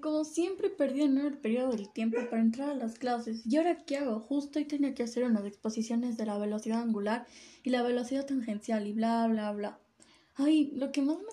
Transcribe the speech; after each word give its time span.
como 0.00 0.24
siempre 0.24 0.68
perdí 0.68 1.02
en 1.02 1.18
el 1.18 1.38
periodo 1.38 1.70
del 1.70 1.88
tiempo 1.88 2.18
para 2.28 2.42
entrar 2.42 2.70
a 2.70 2.74
las 2.74 2.98
clases. 2.98 3.42
¿Y 3.46 3.56
ahora 3.56 3.84
qué 3.84 3.96
hago? 3.96 4.20
Justo 4.20 4.58
hoy 4.58 4.66
tenía 4.66 4.94
que 4.94 5.02
hacer 5.02 5.24
unas 5.24 5.44
exposiciones 5.44 6.16
de 6.16 6.26
la 6.26 6.38
velocidad 6.38 6.82
angular 6.82 7.26
y 7.62 7.70
la 7.70 7.82
velocidad 7.82 8.26
tangencial 8.26 8.86
y 8.86 8.92
bla, 8.92 9.26
bla, 9.26 9.52
bla. 9.52 9.78
Ay, 10.34 10.70
lo 10.74 10.92
que 10.92 11.02
más 11.02 11.16
me 11.16 11.24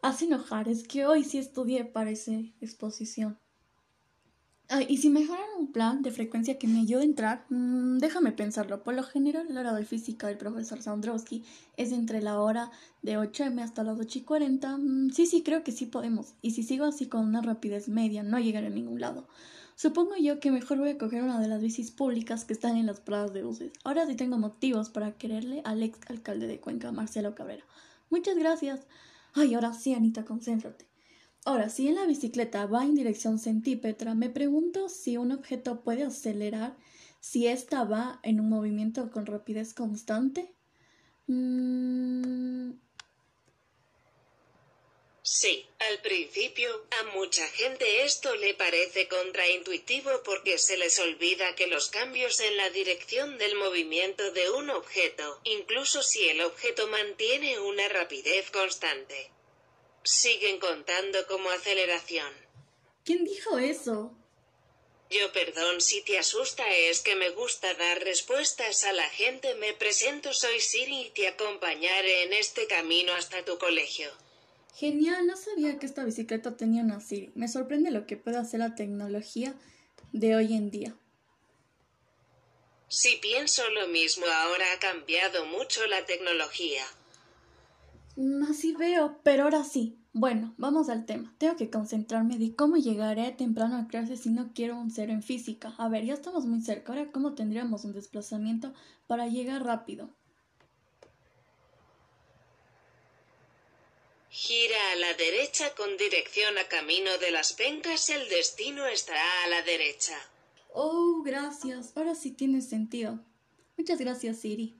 hace 0.00 0.24
enojar 0.24 0.68
es 0.68 0.86
que 0.88 1.04
hoy 1.04 1.24
sí 1.24 1.38
estudié 1.38 1.84
para 1.84 2.10
esa 2.10 2.32
exposición. 2.60 3.38
Ay, 4.68 4.86
y 4.88 4.96
si 4.96 5.10
mejoran 5.10 5.44
un 5.60 5.70
plan 5.70 6.02
de 6.02 6.10
frecuencia 6.10 6.58
que 6.58 6.66
me 6.66 6.80
ayude 6.80 7.02
a 7.02 7.04
entrar, 7.04 7.46
mm, 7.50 7.98
déjame 7.98 8.32
pensarlo. 8.32 8.82
Por 8.82 8.94
lo 8.94 9.04
general, 9.04 9.46
la 9.48 9.60
hora 9.60 9.74
de 9.74 9.84
física 9.84 10.26
del 10.26 10.38
profesor 10.38 10.82
Sandrowski 10.82 11.44
es 11.76 11.92
entre 11.92 12.20
la 12.20 12.40
hora 12.40 12.72
de 13.02 13.16
8M 13.16 13.62
hasta 13.62 13.84
las 13.84 13.96
8 14.00 14.18
y 14.18 14.22
40. 14.22 14.76
Mm, 14.76 15.10
sí, 15.10 15.26
sí, 15.26 15.42
creo 15.44 15.62
que 15.62 15.70
sí 15.70 15.86
podemos. 15.86 16.34
Y 16.42 16.50
si 16.50 16.64
sigo 16.64 16.84
así 16.84 17.06
con 17.06 17.24
una 17.28 17.42
rapidez 17.42 17.88
media, 17.88 18.24
no 18.24 18.40
llegaré 18.40 18.66
a 18.66 18.70
ningún 18.70 19.00
lado. 19.00 19.28
Supongo 19.76 20.16
yo 20.16 20.40
que 20.40 20.50
mejor 20.50 20.78
voy 20.78 20.90
a 20.90 20.98
coger 20.98 21.22
una 21.22 21.38
de 21.38 21.48
las 21.48 21.60
bicis 21.62 21.92
públicas 21.92 22.44
que 22.44 22.54
están 22.54 22.76
en 22.76 22.86
las 22.86 23.00
paradas 23.00 23.32
de 23.34 23.44
buses. 23.44 23.72
Ahora 23.84 24.06
sí 24.06 24.16
tengo 24.16 24.36
motivos 24.36 24.90
para 24.90 25.12
quererle 25.12 25.62
al 25.64 25.82
ex 25.82 26.00
alcalde 26.08 26.48
de 26.48 26.58
Cuenca, 26.58 26.90
Marcelo 26.90 27.36
Cabrera. 27.36 27.64
Muchas 28.10 28.36
gracias. 28.36 28.80
Ay, 29.34 29.54
ahora 29.54 29.72
sí, 29.74 29.94
Anita, 29.94 30.24
concéntrate. 30.24 30.95
Ahora, 31.46 31.70
si 31.70 31.86
en 31.86 31.94
la 31.94 32.06
bicicleta 32.06 32.66
va 32.66 32.82
en 32.82 32.96
dirección 32.96 33.38
centípetra, 33.38 34.16
me 34.16 34.28
pregunto 34.28 34.88
si 34.88 35.16
un 35.16 35.30
objeto 35.30 35.80
puede 35.82 36.02
acelerar 36.02 36.76
si 37.20 37.46
ésta 37.46 37.84
va 37.84 38.18
en 38.24 38.40
un 38.40 38.48
movimiento 38.48 39.12
con 39.12 39.26
rapidez 39.26 39.72
constante. 39.72 40.52
Mm. 41.28 42.72
Sí, 45.22 45.64
al 45.78 46.00
principio, 46.00 46.68
a 46.98 47.16
mucha 47.16 47.46
gente 47.50 48.02
esto 48.02 48.34
le 48.34 48.54
parece 48.54 49.06
contraintuitivo 49.06 50.10
porque 50.24 50.58
se 50.58 50.76
les 50.76 50.98
olvida 50.98 51.54
que 51.54 51.68
los 51.68 51.90
cambios 51.90 52.40
en 52.40 52.56
la 52.56 52.70
dirección 52.70 53.38
del 53.38 53.54
movimiento 53.54 54.32
de 54.32 54.50
un 54.50 54.70
objeto, 54.70 55.40
incluso 55.44 56.02
si 56.02 56.28
el 56.28 56.40
objeto 56.40 56.88
mantiene 56.88 57.60
una 57.60 57.88
rapidez 57.88 58.50
constante, 58.50 59.30
siguen 60.06 60.58
contando 60.58 61.26
como 61.26 61.50
aceleración. 61.50 62.32
¿Quién 63.04 63.24
dijo 63.24 63.58
eso? 63.58 64.12
Yo 65.10 65.32
perdón 65.32 65.80
si 65.80 66.02
te 66.02 66.18
asusta, 66.18 66.68
es 66.68 67.00
que 67.00 67.14
me 67.14 67.30
gusta 67.30 67.72
dar 67.74 68.00
respuestas 68.02 68.84
a 68.84 68.92
la 68.92 69.08
gente. 69.08 69.54
Me 69.54 69.72
presento, 69.72 70.32
soy 70.32 70.60
Siri 70.60 71.02
y 71.02 71.10
te 71.10 71.28
acompañaré 71.28 72.24
en 72.24 72.32
este 72.32 72.66
camino 72.66 73.12
hasta 73.12 73.44
tu 73.44 73.56
colegio. 73.58 74.10
Genial, 74.74 75.26
no 75.26 75.36
sabía 75.36 75.78
que 75.78 75.86
esta 75.86 76.04
bicicleta 76.04 76.56
tenía 76.56 76.82
una 76.82 77.00
Siri. 77.00 77.30
Me 77.34 77.48
sorprende 77.48 77.90
lo 77.90 78.06
que 78.06 78.16
puede 78.16 78.38
hacer 78.38 78.60
la 78.60 78.74
tecnología 78.74 79.54
de 80.12 80.34
hoy 80.34 80.54
en 80.54 80.70
día. 80.70 80.94
Si 82.88 83.16
pienso 83.16 83.68
lo 83.70 83.88
mismo, 83.88 84.26
ahora 84.26 84.72
ha 84.72 84.78
cambiado 84.78 85.44
mucho 85.46 85.86
la 85.86 86.04
tecnología. 86.04 86.84
Mm, 88.16 88.44
así 88.50 88.72
veo, 88.72 89.20
pero 89.22 89.44
ahora 89.44 89.64
sí. 89.64 89.98
Bueno, 90.12 90.54
vamos 90.56 90.88
al 90.88 91.04
tema. 91.04 91.34
Tengo 91.38 91.56
que 91.56 91.68
concentrarme 91.70 92.38
de 92.38 92.56
cómo 92.56 92.76
llegaré 92.76 93.32
temprano 93.32 93.76
a 93.76 93.86
clase 93.86 94.16
si 94.16 94.30
no 94.30 94.52
quiero 94.54 94.78
un 94.78 94.90
cero 94.90 95.12
en 95.12 95.22
física. 95.22 95.74
A 95.76 95.88
ver, 95.88 96.04
ya 96.06 96.14
estamos 96.14 96.46
muy 96.46 96.62
cerca. 96.62 96.92
Ahora, 96.92 97.12
¿cómo 97.12 97.34
tendríamos 97.34 97.84
un 97.84 97.92
desplazamiento 97.92 98.72
para 99.06 99.26
llegar 99.26 99.62
rápido? 99.64 100.08
Gira 104.30 104.92
a 104.92 104.96
la 104.96 105.12
derecha 105.14 105.74
con 105.74 105.96
dirección 105.98 106.56
a 106.56 106.68
camino 106.68 107.10
de 107.18 107.30
las 107.30 107.52
pencas. 107.52 108.08
El 108.08 108.26
destino 108.30 108.86
estará 108.86 109.44
a 109.44 109.48
la 109.48 109.62
derecha. 109.62 110.16
Oh, 110.72 111.22
gracias. 111.22 111.94
Ahora 111.94 112.14
sí 112.14 112.30
tiene 112.30 112.62
sentido. 112.62 113.18
Muchas 113.76 113.98
gracias, 113.98 114.38
Siri. 114.38 114.74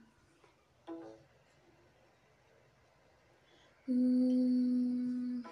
Mm, 3.87 5.43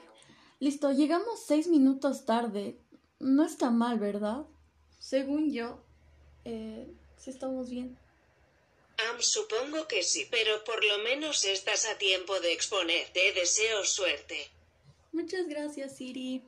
listo, 0.60 0.92
llegamos 0.92 1.46
seis 1.46 1.68
minutos 1.68 2.26
tarde. 2.26 2.78
No 3.20 3.46
está 3.46 3.72
mal, 3.72 3.98
¿verdad? 3.98 4.46
Según 5.00 5.52
yo, 5.52 5.80
eh, 6.44 6.88
sí 7.18 7.30
estamos 7.30 7.70
bien. 7.70 7.98
Am, 9.10 9.22
supongo 9.22 9.88
que 9.88 10.04
sí, 10.04 10.28
pero 10.30 10.64
por 10.64 10.84
lo 10.84 11.00
menos 11.00 11.44
estás 11.46 11.86
a 11.86 11.98
tiempo 11.98 12.40
de 12.40 12.54
exponer. 12.54 13.08
Te 13.14 13.34
deseo 13.34 13.84
suerte. 13.84 14.50
Muchas 15.12 15.48
gracias, 15.48 15.98
Siri. 15.98 16.44